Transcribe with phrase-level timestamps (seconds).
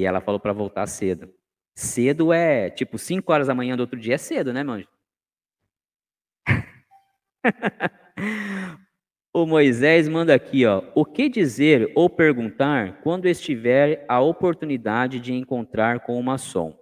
[0.00, 1.30] E ela falou para voltar cedo.
[1.74, 4.82] Cedo é tipo 5 horas da manhã do outro dia é cedo, né, meu
[9.34, 10.82] o Moisés manda aqui, ó.
[10.94, 16.74] O que dizer ou perguntar quando estiver a oportunidade de encontrar com o maçom?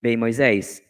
[0.00, 0.80] Bem, Moisés,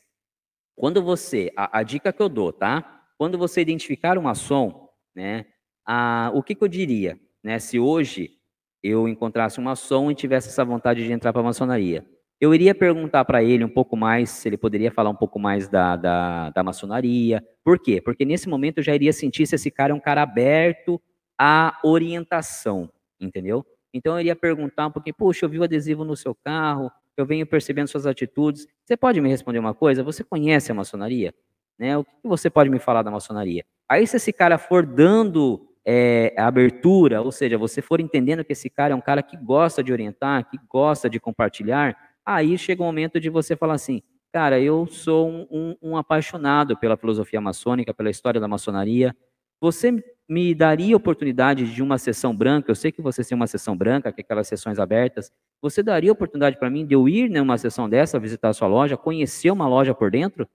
[0.76, 3.02] quando você, a, a dica que eu dou, tá?
[3.16, 5.46] Quando você identificar um maçom, né?
[5.86, 7.58] A, o que, que eu diria, né?
[7.58, 8.39] Se hoje
[8.82, 12.04] eu encontrasse um maçom e tivesse essa vontade de entrar para a maçonaria,
[12.40, 15.68] eu iria perguntar para ele um pouco mais, se ele poderia falar um pouco mais
[15.68, 17.44] da, da, da, maçonaria.
[17.62, 18.00] Por quê?
[18.00, 21.00] Porque nesse momento eu já iria sentir se esse cara é um cara aberto
[21.38, 22.90] à orientação,
[23.20, 23.64] entendeu?
[23.92, 27.26] Então eu iria perguntar um pouquinho, puxa, eu vi o adesivo no seu carro, eu
[27.26, 28.66] venho percebendo suas atitudes.
[28.86, 30.02] Você pode me responder uma coisa?
[30.02, 31.34] Você conhece a maçonaria?
[31.78, 31.96] Né?
[31.98, 33.64] O que você pode me falar da maçonaria?
[33.86, 38.68] Aí se esse cara for dando é, abertura, ou seja, você for entendendo que esse
[38.68, 42.84] cara é um cara que gosta de orientar, que gosta de compartilhar, Aí chega o
[42.86, 44.02] momento de você falar assim,
[44.32, 49.16] cara, eu sou um, um, um apaixonado pela filosofia maçônica, pela história da maçonaria.
[49.60, 52.70] Você me daria oportunidade de uma sessão branca?
[52.70, 55.32] Eu sei que você tem uma sessão branca, que é aquelas sessões abertas.
[55.60, 58.96] Você daria oportunidade para mim de eu ir numa sessão dessa, visitar a sua loja,
[58.96, 60.48] conhecer uma loja por dentro?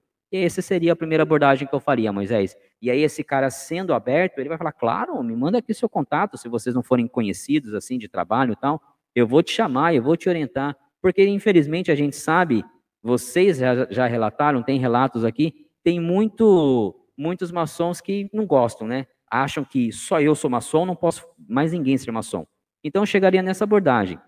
[0.44, 2.56] Essa seria a primeira abordagem que eu faria, Moisés.
[2.82, 6.38] E aí esse cara sendo aberto, ele vai falar, claro, me manda aqui seu contato,
[6.38, 8.82] se vocês não forem conhecidos assim de trabalho e tal,
[9.14, 10.76] eu vou te chamar, eu vou te orientar.
[11.02, 12.64] Porque, infelizmente, a gente sabe,
[13.02, 19.06] vocês já, já relataram, tem relatos aqui, tem muito, muitos maçons que não gostam, né?
[19.30, 22.46] Acham que só eu sou maçom, não posso mais ninguém ser maçom.
[22.84, 24.20] Então, chegaria nessa abordagem.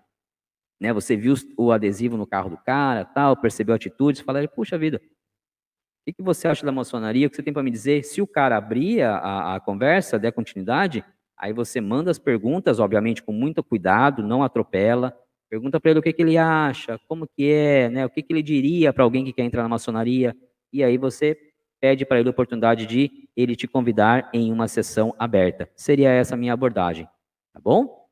[0.80, 5.02] Né, você viu o adesivo no carro do cara, tal, percebeu atitudes, falaria, puxa vida,
[6.10, 7.26] o que, você acha da maçonaria?
[7.26, 8.04] O que você tem para me dizer?
[8.04, 11.04] Se o cara abrir a, a, conversa, der continuidade,
[11.36, 15.14] aí você manda as perguntas, obviamente com muito cuidado, não atropela,
[15.48, 18.04] Pergunta para ele o que, que ele acha, como que é, né?
[18.04, 20.36] O que, que ele diria para alguém que quer entrar na maçonaria.
[20.70, 21.38] E aí você
[21.80, 25.70] pede para ele a oportunidade de ele te convidar em uma sessão aberta.
[25.74, 27.06] Seria essa a minha abordagem,
[27.54, 28.07] tá bom?